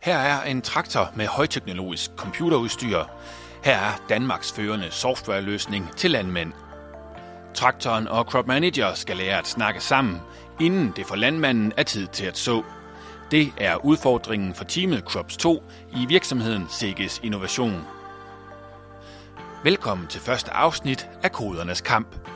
Her 0.00 0.16
er 0.16 0.42
en 0.42 0.62
traktor 0.62 1.10
med 1.14 1.26
højteknologisk 1.26 2.10
computerudstyr. 2.16 3.04
Her 3.64 3.76
er 3.76 3.92
Danmarks 4.08 4.52
førende 4.52 4.90
softwareløsning 4.90 5.96
til 5.96 6.10
landmænd. 6.10 6.52
Traktoren 7.54 8.08
og 8.08 8.24
crop 8.24 8.46
manager 8.46 8.94
skal 8.94 9.16
lære 9.16 9.38
at 9.38 9.46
snakke 9.46 9.80
sammen, 9.80 10.20
inden 10.60 10.92
det 10.96 11.06
for 11.06 11.16
landmanden 11.16 11.72
er 11.76 11.82
tid 11.82 12.06
til 12.06 12.24
at 12.24 12.38
så. 12.38 12.62
Det 13.30 13.52
er 13.58 13.76
udfordringen 13.84 14.54
for 14.54 14.64
teamet 14.64 15.04
Crops 15.04 15.36
2 15.36 15.62
i 15.92 16.06
virksomheden 16.06 16.66
Sikkes 16.68 17.20
Innovation. 17.22 17.84
Velkommen 19.64 20.06
til 20.06 20.20
første 20.20 20.50
afsnit 20.50 21.08
af 21.22 21.32
Kodernes 21.32 21.80
Kamp. 21.80 22.29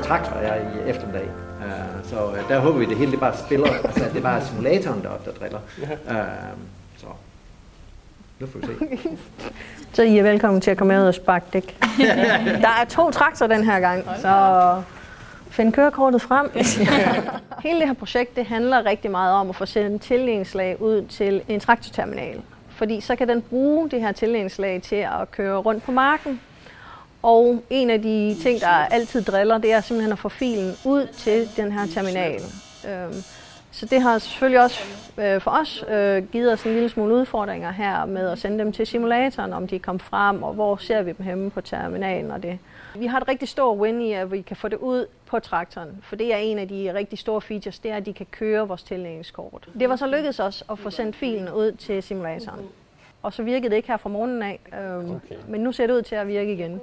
Traktor 0.00 0.38
her 0.38 0.54
i 0.54 0.90
eftermiddag. 0.90 1.28
Uh, 1.58 2.10
så 2.10 2.26
uh, 2.26 2.48
der 2.48 2.58
håber 2.58 2.78
vi, 2.78 2.84
at 2.84 2.90
det 2.90 2.98
hele 2.98 3.10
det 3.12 3.20
bare 3.20 3.36
spiller. 3.36 3.66
Altså, 3.84 4.04
at 4.04 4.14
det 4.14 4.22
bare 4.22 4.40
er 4.40 4.44
simulatoren, 4.44 5.02
der, 5.02 5.10
der 5.24 5.32
driller. 5.32 5.60
Uh, 5.82 6.58
så 6.96 7.06
nu 8.38 8.46
får 8.46 8.58
vi 8.58 8.66
se. 8.66 8.98
Så 9.92 10.02
I 10.02 10.18
er 10.18 10.22
velkommen 10.22 10.60
til 10.60 10.70
at 10.70 10.76
komme 10.76 10.94
med 10.94 11.02
ud 11.02 11.08
og 11.08 11.14
sparke 11.14 11.44
dæk. 11.52 11.78
Der 12.62 12.68
er 12.80 12.84
to 12.88 13.10
traktorer 13.10 13.48
den 13.48 13.64
her 13.64 13.80
gang, 13.80 14.04
så 14.18 14.82
find 15.50 15.72
kørekortet 15.72 16.22
frem. 16.22 16.50
Hele 17.64 17.80
det 17.80 17.86
her 17.86 17.94
projekt 17.94 18.36
det 18.36 18.46
handler 18.46 18.86
rigtig 18.86 19.10
meget 19.10 19.34
om 19.34 19.48
at 19.48 19.56
få 19.56 19.66
sendt 19.66 20.02
tildelingsslag 20.02 20.82
ud 20.82 21.06
til 21.06 21.42
en 21.48 21.60
traktorterminal. 21.60 22.42
Fordi 22.68 23.00
så 23.00 23.16
kan 23.16 23.28
den 23.28 23.42
bruge 23.42 23.90
det 23.90 24.00
her 24.00 24.12
tildelingsslag 24.12 24.82
til 24.82 24.96
at 24.96 25.30
køre 25.30 25.56
rundt 25.56 25.84
på 25.84 25.92
marken. 25.92 26.40
Og 27.22 27.62
en 27.70 27.90
af 27.90 28.02
de 28.02 28.36
ting, 28.42 28.60
der 28.60 28.68
altid 28.68 29.22
driller, 29.22 29.58
det 29.58 29.72
er 29.72 29.80
simpelthen 29.80 30.12
at 30.12 30.18
få 30.18 30.28
filen 30.28 30.74
ud 30.84 31.06
til 31.12 31.48
den 31.56 31.72
her 31.72 31.86
terminal. 31.86 32.40
Øhm, 32.88 33.14
Så 33.72 33.86
det 33.86 34.02
har 34.02 34.18
selvfølgelig 34.18 34.60
også 34.62 34.80
øh, 35.18 35.40
for 35.40 35.50
os 35.50 35.84
øh, 35.90 36.26
givet 36.26 36.52
os 36.52 36.62
en 36.64 36.72
lille 36.72 36.88
smule 36.88 37.14
udfordringer 37.14 37.70
her 37.72 38.04
med 38.04 38.28
at 38.30 38.38
sende 38.38 38.58
dem 38.58 38.72
til 38.72 38.86
simulatoren, 38.86 39.52
om 39.52 39.68
de 39.68 39.78
kom 39.78 39.98
frem, 39.98 40.42
og 40.42 40.54
hvor 40.54 40.76
ser 40.76 41.02
vi 41.02 41.12
dem 41.12 41.24
henne 41.26 41.50
på 41.50 41.60
terminalen 41.60 42.30
og 42.30 42.42
det. 42.42 42.58
Vi 42.94 43.06
har 43.06 43.20
et 43.20 43.28
rigtig 43.28 43.48
stort 43.48 43.78
win 43.78 44.02
i, 44.02 44.12
at 44.12 44.32
vi 44.32 44.40
kan 44.40 44.56
få 44.56 44.68
det 44.68 44.76
ud 44.76 45.06
på 45.26 45.38
traktoren, 45.38 45.88
for 46.02 46.16
det 46.16 46.34
er 46.34 46.36
en 46.36 46.58
af 46.58 46.68
de 46.68 46.94
rigtig 46.94 47.18
store 47.18 47.40
features, 47.40 47.78
det 47.78 47.90
er, 47.90 47.96
at 47.96 48.06
de 48.06 48.12
kan 48.12 48.26
køre 48.30 48.68
vores 48.68 48.82
tildækningskort. 48.82 49.68
Det 49.80 49.88
var 49.88 49.96
så 49.96 50.06
lykkedes 50.06 50.40
os 50.40 50.64
at 50.70 50.78
få 50.78 50.90
sendt 50.90 51.16
filen 51.16 51.48
ud 51.52 51.72
til 51.72 52.02
simulatoren. 52.02 52.60
Og 53.22 53.32
så 53.32 53.42
virkede 53.42 53.70
det 53.70 53.76
ikke 53.76 53.88
her 53.88 53.96
fra 53.96 54.08
morgenen 54.08 54.42
af, 54.42 54.60
øhm, 54.82 55.10
okay. 55.10 55.34
men 55.48 55.60
nu 55.60 55.72
ser 55.72 55.86
det 55.86 55.94
ud 55.94 56.02
til 56.02 56.14
at 56.14 56.28
virke 56.28 56.52
igen. 56.52 56.80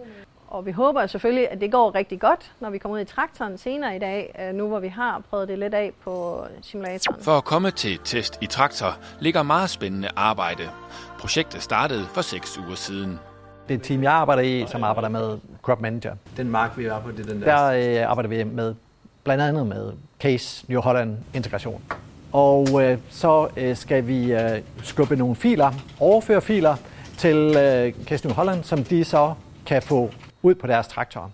Og 0.47 0.65
vi 0.65 0.71
håber 0.71 1.07
selvfølgelig, 1.07 1.51
at 1.51 1.61
det 1.61 1.71
går 1.71 1.95
rigtig 1.95 2.19
godt, 2.19 2.51
når 2.59 2.69
vi 2.69 2.77
kommer 2.77 2.97
ud 2.97 3.01
i 3.01 3.05
traktoren 3.05 3.57
senere 3.57 3.95
i 3.95 3.99
dag, 3.99 4.35
øh, 4.49 4.55
nu 4.55 4.67
hvor 4.67 4.79
vi 4.79 4.87
har 4.87 5.21
prøvet 5.29 5.47
det 5.47 5.59
lidt 5.59 5.73
af 5.73 5.91
på 6.03 6.45
simulatoren. 6.61 7.23
For 7.23 7.37
at 7.37 7.43
komme 7.43 7.71
til 7.71 7.99
test 8.03 8.37
i 8.41 8.45
traktor 8.45 8.97
ligger 9.19 9.43
meget 9.43 9.69
spændende 9.69 10.09
arbejde. 10.15 10.63
Projektet 11.19 11.61
startede 11.61 12.05
for 12.13 12.21
seks 12.21 12.57
uger 12.57 12.75
siden. 12.75 13.19
Det 13.67 13.73
er 13.73 13.77
et 13.77 13.83
team, 13.83 14.03
jeg 14.03 14.13
arbejder 14.13 14.43
i, 14.43 14.65
som 14.67 14.83
arbejder 14.83 15.09
med 15.09 15.37
Crop 15.61 15.81
Manager. 15.81 16.15
Den 16.37 16.49
mark, 16.49 16.77
vi 16.77 16.85
er 16.85 16.99
på, 16.99 17.11
det 17.11 17.19
er 17.19 17.33
den 17.33 17.41
der. 17.41 17.69
Der 17.69 18.01
øh, 18.03 18.09
arbejder 18.11 18.29
vi 18.29 18.43
med 18.43 18.75
blandt 19.23 19.43
andet 19.43 19.67
med 19.67 19.91
Case 20.19 20.65
New 20.67 20.81
Holland 20.81 21.17
integration. 21.33 21.81
Og 22.31 22.83
øh, 22.83 22.97
så 23.09 23.47
øh, 23.57 23.75
skal 23.75 24.07
vi 24.07 24.31
øh, 24.33 24.61
skubbe 24.83 25.15
nogle 25.15 25.35
filer, 25.35 25.71
overføre 25.99 26.41
filer 26.41 26.75
til 27.17 27.35
øh, 27.35 27.93
Case 28.05 28.27
New 28.27 28.35
Holland, 28.35 28.63
som 28.63 28.83
de 28.83 29.03
så 29.03 29.33
kan 29.65 29.81
få 29.81 30.09
ud 30.47 30.55
på 30.55 30.67
deres 30.67 30.87
traktorer. 30.87 31.29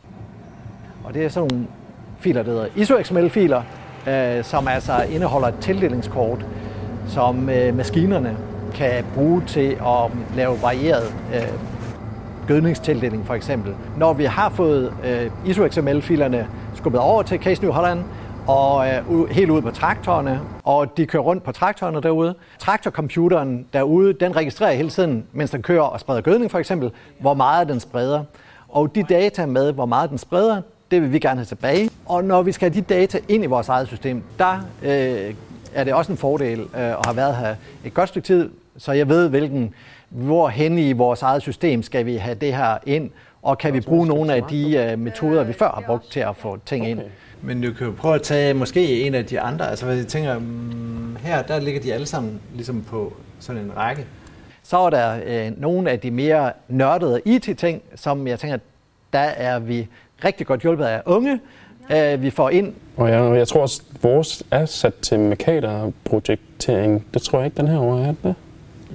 Og 1.04 1.14
det 1.14 1.26
er 1.26 1.30
sådan 1.30 1.50
nogle 1.52 1.68
filer, 2.20 2.44
der 2.44 2.52
hedder 2.52 2.68
ISO-XML-filer, 2.76 3.62
øh, 4.08 4.44
som 4.44 4.68
altså 4.68 5.04
indeholder 5.10 5.48
et 5.48 5.56
tildelingskort, 5.62 6.46
som 7.08 7.50
øh, 7.50 7.76
maskinerne 7.76 8.38
kan 8.74 9.06
bruge 9.14 9.44
til 9.48 9.78
at 9.86 10.12
lave 10.36 10.62
varieret 10.62 11.16
øh, 11.36 11.48
gødningstildeling 12.48 13.26
for 13.26 13.34
eksempel. 13.34 13.76
Når 13.98 14.14
vi 14.14 14.26
har 14.26 14.50
fået 14.50 14.94
øh, 15.06 15.32
ISO-XML-filerne 15.46 16.48
skubbet 16.76 17.02
over 17.02 17.24
til 17.24 17.40
Case 17.40 17.62
New 17.62 17.72
Holland, 17.72 18.04
og 18.48 18.88
øh, 18.88 19.30
helt 19.30 19.50
ud 19.50 19.62
på 19.62 19.72
traktorerne, 19.72 20.42
og 20.64 20.98
de 20.98 21.06
kører 21.06 21.24
rundt 21.24 21.44
på 21.44 21.52
traktorerne 21.52 22.02
derude. 22.02 22.36
Traktorcomputeren 22.60 23.66
derude, 23.74 24.14
den 24.14 24.36
registrerer 24.36 24.74
hele 24.74 24.90
tiden, 24.90 25.26
mens 25.34 25.52
den 25.52 25.62
kører 25.62 25.82
og 25.82 26.00
spreder 26.00 26.22
gødning 26.22 26.52
for 26.52 26.60
eksempel, 26.60 26.92
hvor 27.20 27.34
meget 27.34 27.68
den 27.68 27.80
spreder. 27.80 28.24
Og 28.74 28.96
de 28.96 29.04
data 29.04 29.46
med, 29.46 29.72
hvor 29.72 29.86
meget 29.86 30.10
den 30.10 30.18
spreder, 30.18 30.62
det 30.92 31.02
vil 31.02 31.12
vi 31.14 31.20
gerne 31.20 31.40
have 31.40 31.46
tilbage. 31.46 31.90
Og 32.06 32.24
når 32.24 32.42
vi 32.42 32.52
skal 32.52 32.72
have 32.72 32.82
de 32.82 32.94
data 32.94 33.20
ind 33.30 33.44
i 33.44 33.48
vores 33.48 33.70
eget 33.70 33.88
system, 33.88 34.24
der 34.40 34.66
øh, 34.84 35.34
er 35.74 35.84
det 35.84 35.94
også 35.94 36.12
en 36.12 36.18
fordel 36.18 36.60
øh, 36.60 36.68
at 36.74 37.06
have 37.06 37.16
været 37.16 37.36
her 37.36 37.56
et 37.86 37.94
godt 37.94 38.10
stykke 38.10 38.26
tid, 38.26 38.50
så 38.78 38.92
jeg 38.92 39.10
ved, 39.10 39.30
hvilken, 39.30 39.74
hvor 40.10 40.48
hen 40.48 40.78
i 40.78 40.92
vores 40.94 41.22
eget 41.22 41.42
system 41.42 41.84
skal 41.84 42.06
vi 42.06 42.16
have 42.16 42.36
det 42.36 42.56
her 42.56 42.78
ind, 42.86 43.10
og 43.42 43.58
kan 43.58 43.74
vi 43.74 43.80
bruge 43.80 44.08
nogle 44.08 44.34
af 44.34 44.44
de 44.44 44.78
øh, 44.78 45.00
metoder, 45.00 45.44
vi 45.44 45.54
før 45.54 45.72
har 45.74 45.84
brugt 45.88 46.12
til 46.12 46.20
at 46.20 46.36
få 46.36 46.58
ting 46.66 46.90
ind. 46.90 47.00
Men 47.42 47.62
du 47.62 47.74
kan 47.74 47.88
jo 47.88 47.94
prøve 47.98 48.16
at 48.16 48.22
tage 48.22 48.54
måske 48.54 49.02
en 49.02 49.16
af 49.16 49.26
de 49.26 49.40
andre. 49.40 49.70
Altså, 49.70 49.86
hvad 49.86 49.96
jeg 49.96 50.08
tænker, 50.08 50.40
mm, 50.40 51.16
her 51.24 51.42
der 51.42 51.60
ligger 51.60 51.82
de 51.82 51.94
alle 51.94 52.06
sammen 52.06 52.42
ligesom 52.56 52.84
på 52.90 53.14
sådan 53.40 53.62
en 53.62 53.72
række. 53.78 54.06
Så 54.64 54.78
er 54.78 54.90
der 54.90 55.20
øh, 55.26 55.62
nogle 55.62 55.92
af 55.92 56.00
de 56.00 56.12
mere 56.12 56.52
nørdede 56.68 57.22
IT-ting, 57.26 57.82
som 57.96 58.28
jeg 58.28 58.40
tænker, 58.40 58.58
der 59.14 59.20
er 59.20 59.60
vi 59.60 59.88
rigtig 60.26 60.48
godt 60.48 60.62
hjulpet 60.62 60.86
af 60.86 61.02
unge. 61.06 61.40
Øh, 61.92 62.22
vi 62.22 62.30
får 62.30 62.50
ind 62.50 62.74
Og 62.98 63.10
jeg, 63.10 63.38
jeg 63.38 63.48
tror 63.48 63.62
også, 63.62 63.84
at 63.96 64.04
vores 64.04 64.44
er 64.52 64.66
sat 64.66 64.94
til 64.96 65.20
Mercator-projektering. 65.20 67.06
Det 67.14 67.22
tror 67.22 67.40
jeg 67.40 67.46
ikke, 67.46 67.58
den 67.58 67.68
her 67.68 67.80
år 67.80 68.00
er 68.00 68.14
det. 68.24 68.36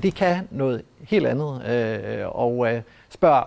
de 0.03 0.11
kan 0.11 0.49
noget 0.51 0.83
helt 1.03 1.27
andet, 1.27 1.63
øh, 1.71 2.27
og 2.29 2.73
øh, 2.73 2.81
spørger, 3.11 3.43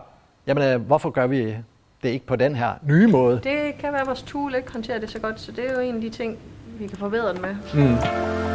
jamen, 0.47 0.63
øh, 0.63 0.81
hvorfor 0.81 1.09
gør 1.09 1.27
vi 1.27 1.55
det 2.03 2.09
ikke 2.09 2.25
på 2.25 2.35
den 2.35 2.55
her 2.55 2.69
nye 2.83 3.07
måde? 3.07 3.39
Det 3.43 3.77
kan 3.79 3.91
være, 3.91 4.01
at 4.01 4.07
vores 4.07 4.21
tool 4.21 4.55
ikke 4.55 4.71
håndterer 4.71 4.99
det 4.99 5.09
så 5.09 5.19
godt, 5.19 5.39
så 5.39 5.51
det 5.51 5.69
er 5.69 5.73
jo 5.73 5.79
en 5.79 5.95
af 5.95 6.01
de 6.01 6.09
ting, 6.09 6.37
vi 6.79 6.87
kan 6.87 6.97
forbedre 6.97 7.33
det 7.33 7.41
med. 7.41 7.55
Mm. 7.73 8.50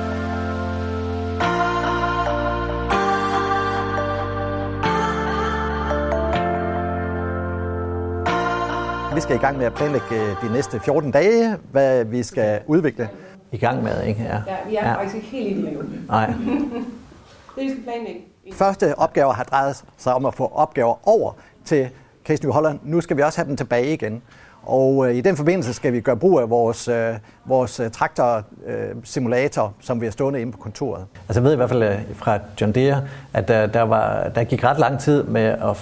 Vi 9.17 9.21
skal 9.21 9.37
i 9.37 9.39
gang 9.39 9.59
med 9.59 9.67
at 9.67 9.75
planlægge 9.75 10.07
øh, 10.13 10.49
de 10.49 10.53
næste 10.53 10.81
14 10.81 11.11
dage, 11.11 11.57
hvad 11.73 12.05
vi 12.05 12.23
skal 12.23 12.61
udvikle. 12.67 13.09
I 13.53 13.57
gang 13.57 13.83
med, 13.83 14.03
ikke? 14.05 14.23
Ja, 14.23 14.37
Ja, 14.47 14.57
vi 14.69 14.77
er 14.77 14.89
ja. 14.89 14.95
faktisk 14.95 15.15
ikke 15.17 15.29
helt 15.29 15.59
inde 15.59 15.69
endnu. 15.71 15.83
Nej. 16.09 16.27
Det 17.57 17.65
vi 17.65 17.71
skal 17.71 17.83
planlægge. 17.83 18.21
Første 18.53 18.99
opgaver 18.99 19.33
har 19.33 19.45
drejet 19.45 19.85
sig 19.97 20.15
om 20.15 20.27
at 20.27 20.35
få 20.35 20.53
opgaver 20.55 21.09
over 21.09 21.33
til 21.65 21.89
Case 22.27 22.43
New 22.43 22.53
Holland. 22.53 22.79
Nu 22.83 23.01
skal 23.01 23.17
vi 23.17 23.23
også 23.23 23.39
have 23.39 23.49
dem 23.49 23.57
tilbage 23.57 23.93
igen. 23.93 24.23
Og 24.63 25.09
øh, 25.09 25.15
i 25.15 25.21
den 25.21 25.37
forbindelse 25.37 25.75
skal 25.75 25.93
vi 25.93 26.01
gøre 26.01 26.17
brug 26.17 26.41
af 26.41 26.51
vores, 26.51 26.89
øh, 26.89 27.15
vores 27.45 27.81
øh, 27.81 27.91
traktor-simulator, 27.91 29.65
øh, 29.65 29.71
som 29.81 30.01
vi 30.01 30.07
har 30.07 30.11
stående 30.11 30.41
inde 30.41 30.53
på 30.53 30.59
kontoret. 30.59 31.05
Altså 31.29 31.41
jeg 31.41 31.45
ved 31.45 31.53
i 31.53 31.57
hvert 31.57 31.71
fald 31.71 31.83
øh, 31.83 31.99
fra 32.15 32.39
John 32.61 32.73
Deere, 32.73 33.03
at 33.33 33.49
der, 33.49 33.67
der, 33.67 33.83
var, 33.83 34.29
der 34.29 34.45
gik 34.45 34.65
ret 34.65 34.79
lang 34.79 35.01
tid 35.01 35.23
med 35.23 35.43
at 35.43 35.77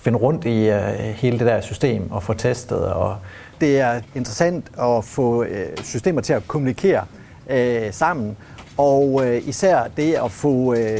finde 0.00 0.18
rundt 0.18 0.44
i 0.44 0.68
øh, 0.68 0.82
hele 0.94 1.38
det 1.38 1.46
der 1.46 1.60
system 1.60 2.10
og 2.10 2.22
få 2.22 2.34
testet. 2.34 2.92
Og 2.92 3.16
det 3.60 3.80
er 3.80 4.00
interessant 4.14 4.70
at 4.78 5.04
få 5.04 5.44
øh, 5.44 5.76
systemer 5.82 6.20
til 6.20 6.32
at 6.32 6.48
kommunikere 6.48 7.04
øh, 7.50 7.92
sammen. 7.92 8.36
Og 8.76 9.26
øh, 9.26 9.48
især 9.48 9.88
det 9.96 10.14
at 10.14 10.30
få 10.30 10.74
øh, 10.74 10.98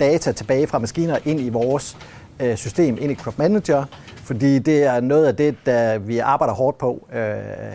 data 0.00 0.32
tilbage 0.32 0.66
fra 0.66 0.78
maskiner 0.78 1.18
ind 1.24 1.40
i 1.40 1.48
vores 1.48 1.96
øh, 2.40 2.56
system, 2.56 2.98
ind 3.00 3.12
i 3.12 3.14
Crop 3.14 3.38
Manager, 3.38 3.84
fordi 4.16 4.58
det 4.58 4.82
er 4.82 5.00
noget 5.00 5.26
af 5.26 5.36
det, 5.36 5.56
der 5.66 5.98
vi 5.98 6.18
arbejder 6.18 6.54
hårdt 6.54 6.78
på 6.78 7.06
øh, 7.12 7.18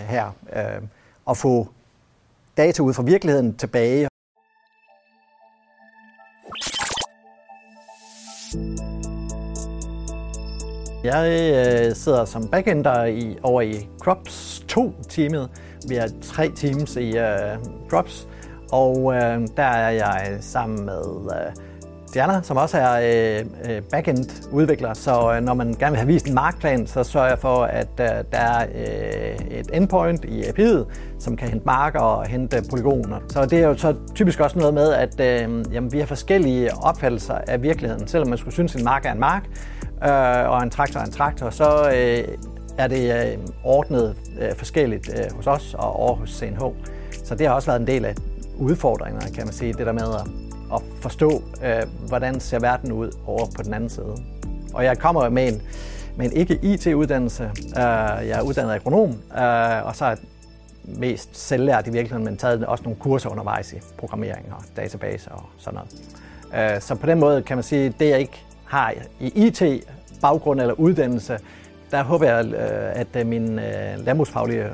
her. 0.08 0.36
Øh, 0.56 0.82
at 1.30 1.38
få 1.38 1.68
data 2.58 2.84
ud 2.84 2.94
fra 2.94 3.04
virkeligheden 3.04 3.56
tilbage. 3.56 4.08
Jeg 11.04 11.54
øh, 11.54 11.96
sidder 11.96 12.26
som 12.26 12.48
backender 12.48 13.06
i, 13.06 13.38
over 13.44 13.62
i 13.62 13.88
Crops 14.00 14.66
2-teamet, 14.72 15.50
Vi 15.88 15.96
er 15.96 16.08
tre 16.22 16.50
teams 16.56 16.96
i 16.96 17.18
øh, 17.18 17.58
Drops, 17.92 18.28
og 18.72 19.14
øh, 19.14 19.48
der 19.58 19.64
er 19.64 19.90
jeg 19.90 20.38
sammen 20.40 20.86
med 20.86 21.32
øh, 21.34 21.54
Diana, 22.14 22.42
som 22.42 22.58
også 22.58 22.78
er 22.78 22.94
øh, 23.40 23.46
øh 23.76 23.82
backend-udvikler. 23.92 24.94
Så 24.94 25.34
øh, 25.34 25.44
når 25.44 25.54
man 25.54 25.68
gerne 25.74 25.92
vil 25.92 25.98
have 25.98 26.08
vist 26.08 26.28
en 26.28 26.34
markplan, 26.34 26.88
så 26.88 27.04
sørger 27.04 27.28
jeg 27.28 27.40
for, 27.40 27.64
at 27.64 27.90
øh, 28.00 28.08
der 28.32 28.38
er 28.38 28.66
øh, 28.76 29.46
et 29.52 29.70
endpoint 29.74 30.26
i 30.26 30.42
API'et, 30.42 30.86
som 31.20 31.38
kan 31.38 31.48
hente 31.48 31.66
marker 31.66 32.00
og 32.00 32.28
hente 32.28 32.64
polygoner. 32.70 33.20
Så 33.30 33.46
det 33.46 33.60
er 33.60 33.68
jo 33.68 33.78
så 33.78 33.96
typisk 34.16 34.40
også 34.40 34.60
noget 34.60 34.74
med, 34.74 34.94
at 34.94 35.20
øh, 35.20 35.74
jamen, 35.74 35.94
vi 35.94 36.00
har 36.00 36.06
forskellige 36.06 36.70
opfattelser 36.84 37.36
af 37.48 37.64
virkeligheden. 37.64 38.08
Selvom 38.08 38.30
man 38.30 38.38
skulle 38.38 38.54
synes, 38.54 38.76
at 38.76 38.80
en 38.80 38.86
mark 38.86 39.06
er 39.06 39.12
en 39.12 39.20
mark, 39.20 39.44
øh, 40.04 40.50
og 40.50 40.64
en 40.64 40.70
traktor 40.70 41.00
er 41.00 41.06
en 41.06 41.12
traktor, 41.12 41.50
så 41.50 41.92
øh, 41.96 42.38
er 42.78 42.88
det 42.88 43.32
øh, 43.32 43.38
ordnet 43.64 44.16
øh, 44.40 44.56
forskelligt 44.56 45.10
øh, 45.10 45.36
hos 45.36 45.48
os 45.48 45.74
og 45.74 45.96
over 45.96 46.16
hos 46.16 46.30
CNH. 46.30 46.62
Så 47.24 47.36
det 47.36 47.48
har 47.48 47.54
også 47.54 47.68
været 47.68 47.80
en 47.80 47.88
del 47.88 48.06
af 48.06 48.16
udfordringerne, 48.58 49.36
kan 49.36 49.46
man 49.46 49.54
sige, 49.54 49.74
det 49.74 49.86
der 49.86 49.92
med 49.92 50.04
at 50.04 50.28
at 50.74 50.82
forstå, 51.02 51.44
øh, 51.64 52.08
hvordan 52.08 52.40
ser 52.40 52.60
verden 52.60 52.92
ud 52.92 53.12
over 53.26 53.46
på 53.56 53.64
den 53.64 53.74
anden 53.74 53.90
side. 53.90 54.18
Og 54.74 54.84
jeg 54.84 55.00
kommer 55.00 55.30
med 55.30 55.54
en, 55.54 55.62
med 56.16 56.26
en 56.26 56.32
ikke-IT-uddannelse. 56.32 57.44
Øh, 57.44 58.28
jeg 58.28 58.40
er 58.40 58.42
uddannet 58.42 58.74
agronom, 58.74 59.10
øh, 59.10 59.86
og 59.86 59.96
så 59.96 60.06
er 60.06 60.16
mest 60.84 61.48
selvlært 61.48 61.88
i 61.88 61.92
virkeligheden, 61.92 62.26
men 62.26 62.38
taget 62.38 62.66
også 62.66 62.84
nogle 62.84 63.00
kurser 63.00 63.30
undervejs 63.30 63.74
i 63.74 63.76
programmering 63.98 64.54
og 64.54 64.64
database 64.78 65.32
og 65.32 65.44
sådan 65.58 65.80
noget. 66.54 66.76
Øh, 66.76 66.82
så 66.82 66.96
på 66.96 67.06
den 67.06 67.20
måde 67.20 67.42
kan 67.42 67.58
man 67.58 67.64
sige, 67.64 67.86
at 67.86 67.94
det 68.00 68.10
jeg 68.10 68.20
ikke 68.20 68.46
har 68.72 68.94
i 69.20 69.32
IT-baggrund 69.36 70.62
eller 70.62 70.74
uddannelse, 70.74 71.38
der 71.92 72.04
håber 72.04 72.26
jeg, 72.26 72.46
øh, 72.46 73.00
at 73.02 73.08
øh, 73.16 73.28
min 73.28 73.60
øh, 73.60 74.06
landbrugsfaglige 74.06 74.66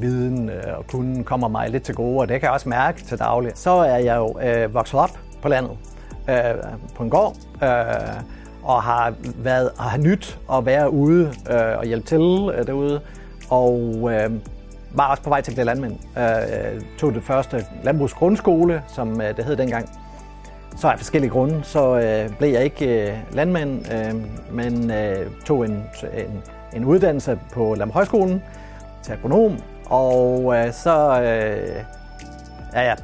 viden 0.00 0.50
og 0.76 0.86
kunden 0.86 1.24
kommer 1.24 1.48
mig 1.48 1.70
lidt 1.70 1.82
til 1.82 1.94
gode, 1.94 2.18
og 2.18 2.28
det 2.28 2.40
kan 2.40 2.46
jeg 2.46 2.52
også 2.52 2.68
mærke 2.68 3.02
til 3.02 3.18
daglig. 3.18 3.52
Så 3.54 3.70
er 3.70 3.96
jeg 3.96 4.16
jo 4.16 4.36
vokset 4.72 5.00
op 5.00 5.10
på 5.42 5.48
landet, 5.48 5.70
på 6.94 7.02
en 7.02 7.10
gård, 7.10 7.36
og 8.62 8.82
har 8.82 9.14
været 9.36 9.70
og 9.78 9.84
har 9.84 9.98
nyt 9.98 10.38
at 10.52 10.66
være 10.66 10.90
ude 10.90 11.32
og 11.78 11.84
hjælpe 11.84 12.06
til 12.06 12.18
derude, 12.66 13.00
og 13.50 13.80
var 14.94 15.10
også 15.10 15.22
på 15.22 15.28
vej 15.28 15.40
til 15.40 15.50
at 15.50 15.54
blive 15.54 15.64
landmænd. 15.64 15.96
Jeg 16.16 16.72
tog 16.98 17.14
det 17.14 17.22
første 17.22 17.64
landbrugsgrundskole, 17.84 18.82
som 18.88 19.20
det 19.36 19.44
hed 19.44 19.56
dengang, 19.56 19.88
så 20.76 20.88
af 20.88 20.98
forskellige 20.98 21.30
grunde, 21.30 21.60
så 21.64 21.98
øh, 21.98 22.36
blev 22.38 22.50
jeg 22.50 22.64
ikke 22.64 23.10
øh, 23.10 23.16
landmand, 23.32 23.92
øh, 23.92 24.14
men 24.54 24.90
øh, 24.90 25.30
tog 25.44 25.64
en, 25.64 25.84
en, 26.14 26.42
en 26.76 26.84
uddannelse 26.84 27.38
på 27.52 27.74
Landbrugshøjskolen 27.74 28.42
til 29.02 29.12
agronom, 29.12 29.58
og 29.86 30.54
øh, 30.56 30.72
så, 30.72 31.22
øh, 31.22 31.82
ja, 32.74 32.82
ja, 32.82 32.94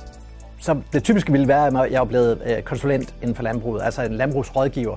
så 0.60 0.76
det 0.92 1.02
typiske 1.04 1.32
ville 1.32 1.48
være, 1.48 1.66
at 1.84 1.92
jeg 1.92 2.00
var 2.00 2.06
blevet 2.06 2.42
øh, 2.46 2.62
konsulent 2.62 3.14
inden 3.22 3.36
for 3.36 3.42
landbruget, 3.42 3.82
altså 3.82 4.02
en 4.02 4.12
landbrugsrådgiver. 4.12 4.96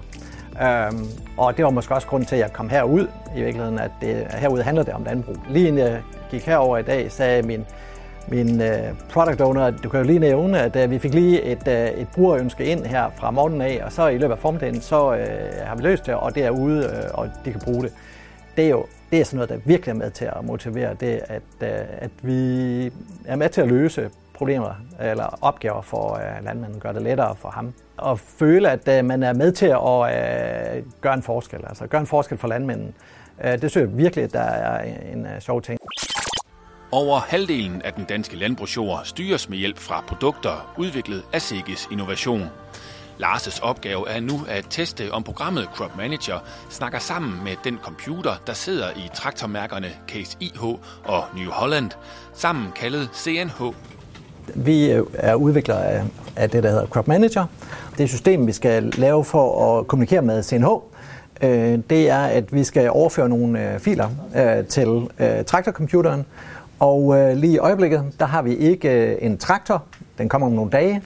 Øhm, 0.61 1.05
og 1.37 1.57
det 1.57 1.65
var 1.65 1.71
måske 1.71 1.95
også 1.95 2.07
grund 2.07 2.25
til, 2.25 2.35
at 2.35 2.41
jeg 2.41 2.53
kom 2.53 2.69
herud 2.69 3.07
i 3.35 3.41
virkeligheden, 3.41 3.79
at 3.79 3.91
det, 4.01 4.27
herude 4.29 4.63
handler 4.63 4.83
det 4.83 4.93
om 4.93 5.03
landbrug. 5.03 5.35
Lige 5.49 5.67
inden 5.67 5.87
jeg 5.87 6.01
gik 6.31 6.45
herover 6.45 6.77
i 6.77 6.83
dag, 6.83 7.11
sagde 7.11 7.41
min 7.41 7.65
min 8.27 8.61
uh, 8.61 8.67
product 9.09 9.41
owner, 9.41 9.69
du 9.69 9.89
kan 9.89 9.99
jo 9.99 10.05
lige 10.05 10.19
nævne, 10.19 10.59
at 10.59 10.75
uh, 10.75 10.91
vi 10.91 10.99
fik 10.99 11.13
lige 11.13 11.41
et, 11.41 11.67
uh, 11.67 11.73
et 12.01 12.07
brugerønske 12.15 12.65
ind 12.65 12.85
her 12.85 13.09
fra 13.15 13.31
morgenen 13.31 13.61
af, 13.61 13.81
og 13.85 13.91
så 13.91 14.07
i 14.07 14.17
løbet 14.17 14.33
af 14.33 14.39
formiddagen, 14.39 14.81
så 14.81 15.07
uh, 15.07 15.67
har 15.67 15.75
vi 15.75 15.81
løst 15.81 16.05
det, 16.05 16.15
og 16.15 16.35
det 16.35 16.45
er 16.45 16.49
ude, 16.49 16.79
uh, 16.79 17.19
og 17.19 17.29
de 17.45 17.51
kan 17.51 17.61
bruge 17.63 17.83
det. 17.83 17.93
Det 18.57 18.65
er 18.65 18.69
jo 18.69 18.85
det 19.11 19.19
er 19.19 19.25
sådan 19.25 19.37
noget, 19.37 19.49
der 19.49 19.57
virkelig 19.65 19.91
er 19.91 19.97
med 19.97 20.11
til 20.11 20.25
at 20.25 20.45
motivere 20.45 20.93
det, 20.99 21.21
at, 21.27 21.41
uh, 21.61 21.67
at 21.97 22.11
vi 22.21 22.85
er 23.25 23.35
med 23.35 23.49
til 23.49 23.61
at 23.61 23.67
løse 23.67 24.09
problemer 24.33 24.75
eller 24.99 25.39
opgaver 25.41 25.81
for 25.81 26.11
uh, 26.13 26.45
landmanden, 26.45 26.79
gør 26.79 26.91
det 26.91 27.01
lettere 27.01 27.35
for 27.35 27.49
ham. 27.49 27.73
Og 27.97 28.19
føle, 28.19 28.69
at 28.69 28.99
uh, 28.99 29.05
man 29.05 29.23
er 29.23 29.33
med 29.33 29.51
til 29.51 29.65
at 29.65 29.77
uh, 29.77 30.91
gøre 31.01 31.13
en 31.13 31.23
forskel, 31.23 31.59
altså 31.67 31.87
gøre 31.87 32.01
en 32.01 32.07
forskel 32.07 32.37
for 32.37 32.47
landmanden. 32.47 32.93
Uh, 33.43 33.51
det 33.51 33.71
synes 33.71 33.75
jeg 33.75 33.97
virkelig, 33.97 34.23
at 34.23 34.33
der 34.33 34.39
er 34.39 34.83
en 35.13 35.21
uh, 35.21 35.39
sjov 35.39 35.61
ting. 35.61 35.79
Over 36.91 37.19
halvdelen 37.19 37.81
af 37.81 37.93
den 37.93 38.05
danske 38.05 38.35
landbrugsjord 38.35 39.01
styres 39.03 39.49
med 39.49 39.57
hjælp 39.57 39.77
fra 39.77 40.03
produkter 40.07 40.73
udviklet 40.77 41.23
af 41.33 41.41
Sikkes 41.41 41.87
Innovation. 41.91 42.43
Lars' 43.19 43.59
opgave 43.61 44.09
er 44.09 44.19
nu 44.19 44.39
at 44.49 44.65
teste, 44.69 45.11
om 45.11 45.23
programmet 45.23 45.67
Crop 45.75 45.97
Manager 45.97 46.39
snakker 46.69 46.99
sammen 46.99 47.43
med 47.43 47.51
den 47.63 47.77
computer, 47.83 48.31
der 48.47 48.53
sidder 48.53 48.91
i 48.91 49.09
traktormærkerne 49.13 49.87
Case 50.07 50.37
IH 50.39 50.63
og 51.03 51.23
New 51.35 51.51
Holland, 51.51 51.91
sammen 52.33 52.67
kaldet 52.75 53.09
CNH. 53.13 53.61
Vi 54.55 54.91
øh, 54.91 55.05
er 55.13 55.35
udviklere 55.35 56.07
af 56.35 56.49
det, 56.49 56.63
der 56.63 56.69
hedder 56.69 56.87
Crop 56.87 57.07
Manager. 57.07 57.45
Det 57.97 58.09
system, 58.09 58.47
vi 58.47 58.51
skal 58.51 58.83
lave 58.83 59.25
for 59.25 59.79
at 59.79 59.87
kommunikere 59.87 60.21
med 60.21 60.43
CNH, 60.43 60.67
øh, 61.41 61.79
det 61.89 62.09
er, 62.09 62.25
at 62.25 62.53
vi 62.53 62.63
skal 62.63 62.89
overføre 62.89 63.29
nogle 63.29 63.73
øh, 63.73 63.79
filer 63.79 64.09
til 64.69 65.07
traktorcomputeren, 65.45 66.25
og 66.79 67.17
øh, 67.17 67.37
lige 67.37 67.53
i 67.53 67.57
øjeblikket, 67.57 68.03
der 68.19 68.25
har 68.25 68.41
vi 68.41 68.55
ikke 68.55 68.89
øh, 68.89 69.17
en 69.21 69.37
traktor. 69.37 69.83
Den 70.17 70.29
kommer 70.29 70.47
om 70.47 70.53
nogle 70.53 70.71
dage. 70.71 71.01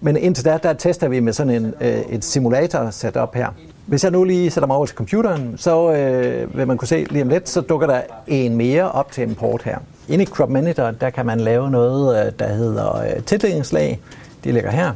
Men 0.00 0.16
indtil 0.16 0.44
da, 0.44 0.58
der 0.62 0.72
tester 0.72 1.08
vi 1.08 1.20
med 1.20 1.32
sådan 1.32 1.52
en, 1.52 1.74
øh, 1.80 2.00
et 2.10 2.24
simulator 2.24 2.90
setup 2.90 3.34
her. 3.34 3.48
Hvis 3.86 4.04
jeg 4.04 4.12
nu 4.12 4.24
lige 4.24 4.50
sætter 4.50 4.66
mig 4.66 4.76
over 4.76 4.86
til 4.86 4.96
computeren, 4.96 5.54
så 5.56 5.92
øh, 5.92 6.56
vil 6.56 6.66
man 6.66 6.76
kunne 6.76 6.88
se 6.88 7.06
lige 7.10 7.22
om 7.22 7.28
lidt, 7.28 7.48
så 7.48 7.60
dukker 7.60 7.86
der 7.86 8.00
en 8.26 8.56
mere 8.56 8.92
op 8.92 9.12
til 9.12 9.22
import 9.22 9.62
her. 9.62 9.78
Inde 10.08 10.24
i 10.24 10.26
Crop 10.26 10.50
Manager, 10.50 10.90
der 10.90 11.10
kan 11.10 11.26
man 11.26 11.40
lave 11.40 11.70
noget, 11.70 12.26
øh, 12.26 12.32
der 12.38 12.48
hedder 12.48 12.96
øh, 12.96 13.22
tildelingslag. 13.22 14.00
De 14.44 14.52
ligger 14.52 14.70
her. 14.70 14.92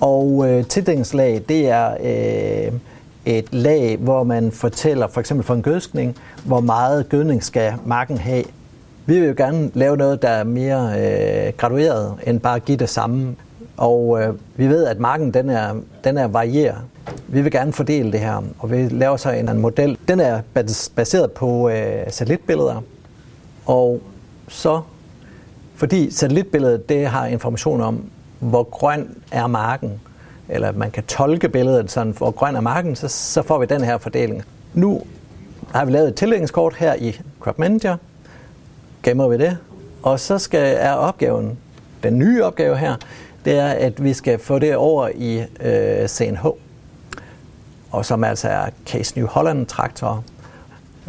Og 0.00 0.48
øh, 0.48 0.66
tildelingslag, 0.66 1.42
det 1.48 1.68
er 1.68 1.90
øh, 2.00 2.72
et 3.26 3.54
lag, 3.54 3.96
hvor 4.00 4.24
man 4.24 4.52
fortæller, 4.52 5.06
for 5.06 5.20
eksempel 5.20 5.46
for 5.46 5.54
en 5.54 5.62
gødskning, 5.62 6.16
hvor 6.44 6.60
meget 6.60 7.08
gødning 7.08 7.44
skal 7.44 7.72
marken 7.86 8.18
have 8.18 8.44
vi 9.08 9.20
vil 9.20 9.28
jo 9.28 9.34
gerne 9.36 9.70
lave 9.74 9.96
noget, 9.96 10.22
der 10.22 10.28
er 10.28 10.44
mere 10.44 10.92
øh, 10.98 11.52
gradueret, 11.56 12.14
end 12.26 12.40
bare 12.40 12.56
at 12.56 12.64
give 12.64 12.78
det 12.78 12.88
samme. 12.88 13.36
Og 13.76 14.22
øh, 14.22 14.34
vi 14.56 14.66
ved, 14.66 14.86
at 14.86 14.98
marken 14.98 15.34
den 15.34 15.50
er, 15.50 15.74
den 16.04 16.18
er 16.18 16.26
varieret. 16.26 16.76
Vi 17.28 17.40
vil 17.40 17.52
gerne 17.52 17.72
fordele 17.72 18.12
det 18.12 18.20
her, 18.20 18.42
og 18.58 18.70
vi 18.70 18.88
laver 18.88 19.16
så 19.16 19.30
en, 19.30 19.48
en 19.48 19.58
model. 19.58 19.98
Den 20.08 20.20
er 20.20 20.40
baseret 20.96 21.32
på 21.32 21.68
øh, 21.68 22.02
satellitbilleder. 22.08 22.82
Og 23.66 24.00
så, 24.48 24.80
fordi 25.74 26.10
satellitbilledet 26.10 26.88
det 26.88 27.06
har 27.06 27.26
information 27.26 27.80
om, 27.80 28.04
hvor 28.38 28.62
grøn 28.62 29.16
er 29.32 29.46
marken, 29.46 30.00
eller 30.48 30.72
man 30.72 30.90
kan 30.90 31.02
tolke 31.02 31.48
billedet 31.48 31.90
sådan, 31.90 32.12
hvor 32.12 32.30
grøn 32.30 32.56
er 32.56 32.60
marken, 32.60 32.96
så, 32.96 33.08
så 33.08 33.42
får 33.42 33.58
vi 33.58 33.66
den 33.66 33.84
her 33.84 33.98
fordeling. 33.98 34.42
Nu 34.74 35.02
har 35.74 35.84
vi 35.84 35.92
lavet 35.92 36.08
et 36.08 36.14
tillægningskort 36.14 36.74
her 36.74 36.94
i 36.94 37.20
Crop 37.40 37.58
Manager, 37.58 37.96
gemmer 39.08 39.28
vi 39.28 39.38
det. 39.38 39.58
Og 40.02 40.20
så 40.20 40.38
skal, 40.38 40.76
er 40.78 40.92
opgaven, 40.92 41.58
den 42.02 42.18
nye 42.18 42.44
opgave 42.44 42.76
her, 42.76 42.96
det 43.44 43.58
er, 43.58 43.68
at 43.68 44.04
vi 44.04 44.12
skal 44.12 44.38
få 44.38 44.58
det 44.58 44.76
over 44.76 45.08
i 45.14 45.44
øh, 45.60 46.08
CNH, 46.08 46.46
og 47.90 48.04
som 48.04 48.24
altså 48.24 48.48
er 48.48 48.66
Case 48.86 49.18
New 49.18 49.26
Holland 49.26 49.66
traktor. 49.66 50.24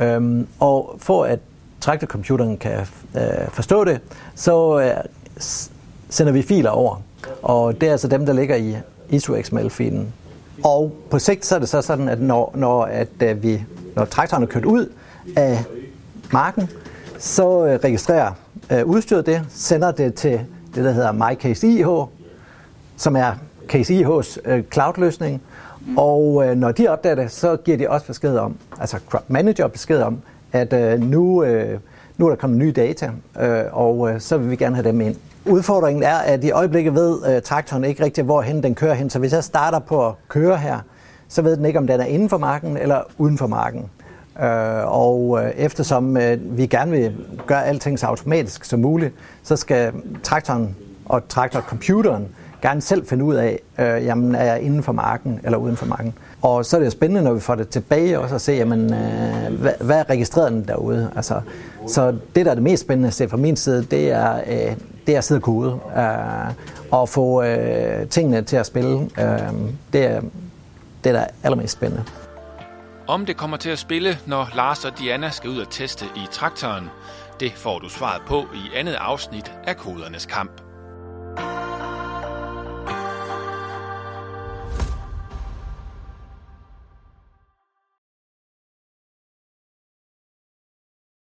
Øhm, 0.01 0.47
og 0.59 0.95
for 0.99 1.23
at 1.23 1.39
traktorcomputeren 1.81 2.57
kan 2.57 2.79
øh, 3.15 3.49
forstå 3.49 3.83
det, 3.83 3.99
så 4.35 4.79
øh, 4.79 4.91
sender 6.09 6.31
vi 6.31 6.41
filer 6.41 6.69
over. 6.69 7.01
Og 7.41 7.81
det 7.81 7.87
er 7.87 7.91
altså 7.91 8.07
dem, 8.07 8.25
der 8.25 8.33
ligger 8.33 8.55
i 8.55 8.75
ISO-XML-filen. 9.09 10.13
Og 10.63 10.93
på 11.09 11.19
sigt 11.19 11.45
så 11.45 11.55
er 11.55 11.59
det 11.59 11.69
så 11.69 11.81
sådan, 11.81 12.09
at 12.09 12.21
når, 12.21 12.51
når, 12.55 12.83
at, 12.83 13.09
øh, 13.23 13.43
vi, 13.43 13.63
når 13.95 14.05
traktoren 14.05 14.43
er 14.43 14.47
kørt 14.47 14.65
ud 14.65 14.91
af 15.35 15.63
marken, 16.31 16.69
så 17.19 17.65
øh, 17.65 17.79
registrerer 17.83 18.31
øh, 18.71 18.85
udstyret 18.85 19.25
det, 19.25 19.41
sender 19.49 19.91
det 19.91 20.13
til 20.13 20.39
det, 20.75 20.83
der 20.83 20.91
hedder 20.91 21.11
MyCaseIH, 21.11 21.87
som 22.97 23.15
er 23.15 23.31
CaseIH's 23.73 24.37
øh, 24.45 24.63
cloud-løsning. 24.73 25.41
Og 25.97 26.47
øh, 26.47 26.55
når 26.55 26.71
de 26.71 26.87
opdager 26.87 27.15
det, 27.15 27.31
så 27.31 27.57
giver 27.57 27.77
de 27.77 27.89
også 27.89 28.07
besked 28.07 28.37
om, 28.37 28.55
altså 28.79 28.99
Crop 29.09 29.23
Manager 29.27 29.67
besked 29.67 30.01
om, 30.01 30.19
at 30.51 30.73
øh, 30.73 30.99
nu, 30.99 31.43
øh, 31.43 31.79
nu 32.17 32.25
er 32.25 32.29
der 32.29 32.35
kommet 32.35 32.59
nye 32.59 32.71
data, 32.71 33.11
øh, 33.41 33.63
og 33.71 34.11
øh, 34.11 34.21
så 34.21 34.37
vil 34.37 34.51
vi 34.51 34.55
gerne 34.55 34.75
have 34.75 34.87
dem 34.87 35.01
ind. 35.01 35.15
Udfordringen 35.45 36.03
er, 36.03 36.17
at 36.17 36.43
i 36.43 36.51
øjeblikket 36.51 36.95
ved 36.95 37.35
øh, 37.35 37.41
traktoren 37.41 37.83
ikke 37.83 38.03
rigtigt, 38.03 38.25
hvorhen 38.25 38.63
den 38.63 38.75
kører 38.75 38.93
hen. 38.93 39.09
Så 39.09 39.19
hvis 39.19 39.33
jeg 39.33 39.43
starter 39.43 39.79
på 39.79 40.07
at 40.07 40.13
køre 40.27 40.57
her, 40.57 40.79
så 41.27 41.41
ved 41.41 41.57
den 41.57 41.65
ikke, 41.65 41.79
om 41.79 41.87
den 41.87 41.99
er 41.99 42.05
inden 42.05 42.29
for 42.29 42.37
marken 42.37 42.77
eller 42.77 43.01
uden 43.17 43.37
for 43.37 43.47
marken. 43.47 43.89
Øh, 44.43 44.93
og 45.01 45.39
øh, 45.43 45.51
eftersom 45.51 46.17
øh, 46.17 46.57
vi 46.57 46.65
gerne 46.65 46.91
vil 46.91 47.15
gøre 47.47 47.65
alting 47.65 47.99
så 47.99 48.05
automatisk 48.05 48.65
som 48.65 48.79
muligt, 48.79 49.13
så 49.43 49.55
skal 49.55 49.93
traktoren 50.23 50.75
og 51.05 51.27
traktorcomputeren 51.27 52.27
gerne 52.61 52.81
selv 52.81 53.07
finde 53.07 53.23
ud 53.23 53.35
af, 53.35 53.59
øh, 53.79 54.05
jamen, 54.05 54.35
er 54.35 54.43
jeg 54.43 54.61
inden 54.61 54.83
for 54.83 54.91
marken 54.91 55.39
eller 55.43 55.57
uden 55.57 55.77
for 55.77 55.85
marken. 55.85 56.13
Og 56.41 56.65
så 56.65 56.77
er 56.77 56.79
det 56.79 56.85
jo 56.85 56.91
spændende, 56.91 57.21
når 57.21 57.33
vi 57.33 57.39
får 57.39 57.55
det 57.55 57.69
tilbage 57.69 58.19
også 58.19 58.35
at 58.35 58.41
se, 58.41 58.51
jamen, 58.51 58.93
øh, 58.93 59.59
hvad, 59.59 59.73
hvad 59.79 59.99
er 59.99 60.09
registreret 60.09 60.67
derude. 60.67 61.11
Altså, 61.15 61.41
så 61.87 62.15
det, 62.35 62.45
der 62.45 62.51
er 62.51 62.55
det 62.55 62.63
mest 62.63 62.81
spændende 62.81 63.07
at 63.07 63.13
se 63.13 63.29
fra 63.29 63.37
min 63.37 63.55
side, 63.55 63.83
det 63.83 64.11
er, 64.11 64.35
øh, 64.35 64.75
det 65.07 65.13
er 65.13 65.17
at 65.17 65.23
sidde 65.23 65.39
og 65.39 65.43
kode 65.43 65.79
øh, 65.97 66.53
og 66.91 67.09
få 67.09 67.43
øh, 67.43 68.07
tingene 68.07 68.41
til 68.41 68.55
at 68.55 68.65
spille. 68.65 68.99
Øh, 68.99 69.39
det, 69.93 70.05
er, 70.05 70.21
det, 71.03 71.13
der 71.13 71.19
er 71.19 71.27
allermest 71.43 71.73
spændende. 71.73 72.03
Om 73.09 73.25
det 73.25 73.37
kommer 73.37 73.57
til 73.57 73.69
at 73.69 73.79
spille, 73.79 74.19
når 74.27 74.49
Lars 74.55 74.85
og 74.85 74.99
Diana 74.99 75.29
skal 75.29 75.49
ud 75.49 75.59
og 75.59 75.69
teste 75.69 76.05
i 76.15 76.27
traktoren, 76.31 76.89
det 77.39 77.51
får 77.51 77.79
du 77.79 77.89
svaret 77.89 78.21
på 78.27 78.47
i 78.53 78.75
andet 78.75 78.93
afsnit 78.93 79.51
af 79.63 79.77
Kodernes 79.77 80.25
Kamp. 80.25 80.68